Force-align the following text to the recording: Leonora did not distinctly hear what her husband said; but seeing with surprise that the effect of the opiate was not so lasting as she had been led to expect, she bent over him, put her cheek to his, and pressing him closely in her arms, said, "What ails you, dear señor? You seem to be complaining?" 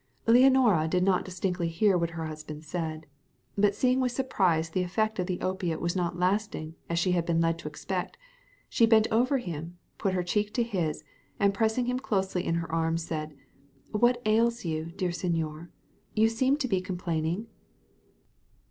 Leonora 0.25 0.87
did 0.87 1.03
not 1.03 1.23
distinctly 1.23 1.67
hear 1.67 1.95
what 1.95 2.09
her 2.17 2.25
husband 2.25 2.63
said; 2.63 3.05
but 3.55 3.75
seeing 3.75 3.99
with 3.99 4.11
surprise 4.11 4.67
that 4.69 4.73
the 4.73 4.81
effect 4.81 5.19
of 5.19 5.27
the 5.27 5.39
opiate 5.41 5.79
was 5.79 5.95
not 5.95 6.13
so 6.13 6.17
lasting 6.19 6.73
as 6.89 6.97
she 6.97 7.11
had 7.11 7.23
been 7.23 7.39
led 7.39 7.59
to 7.59 7.67
expect, 7.67 8.17
she 8.67 8.87
bent 8.87 9.07
over 9.11 9.37
him, 9.37 9.77
put 9.99 10.15
her 10.15 10.23
cheek 10.23 10.51
to 10.55 10.63
his, 10.63 11.03
and 11.39 11.53
pressing 11.53 11.85
him 11.85 11.99
closely 11.99 12.43
in 12.43 12.55
her 12.55 12.71
arms, 12.71 13.05
said, 13.05 13.35
"What 13.91 14.19
ails 14.25 14.65
you, 14.65 14.85
dear 14.85 15.11
señor? 15.11 15.69
You 16.15 16.29
seem 16.29 16.57
to 16.57 16.67
be 16.67 16.81
complaining?" 16.81 17.45